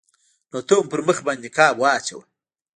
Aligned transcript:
نو 0.51 0.57
ته 0.67 0.73
هم 0.79 0.85
پر 0.91 1.01
مخ 1.07 1.17
باندې 1.25 1.47
نقاب 1.51 1.75
واچوه. 1.77 2.23